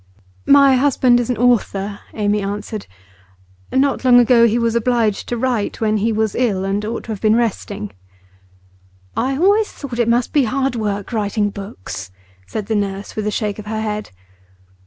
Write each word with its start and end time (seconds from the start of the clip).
'My 0.47 0.77
husband 0.77 1.19
is 1.19 1.29
an 1.29 1.37
author,' 1.37 1.99
Amy 2.15 2.41
answered. 2.41 2.87
'Not 3.71 4.03
long 4.03 4.19
ago 4.19 4.47
he 4.47 4.57
was 4.57 4.73
obliged 4.73 5.29
to 5.29 5.37
write 5.37 5.79
when 5.79 5.97
he 5.97 6.11
was 6.11 6.33
ill 6.33 6.65
and 6.65 6.83
ought 6.83 7.03
to 7.03 7.11
have 7.11 7.21
been 7.21 7.35
resting.' 7.35 7.91
'I 9.15 9.37
always 9.37 9.71
thought 9.71 9.99
it 9.99 10.09
must 10.09 10.33
be 10.33 10.45
hard 10.45 10.75
work 10.75 11.13
writing 11.13 11.51
books,' 11.51 12.09
said 12.47 12.65
the 12.65 12.73
nurse 12.75 13.15
with 13.15 13.27
a 13.27 13.31
shake 13.31 13.59
of 13.59 13.67
her 13.67 13.81
head. 13.81 14.09